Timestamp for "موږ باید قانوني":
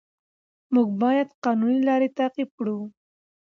0.73-1.79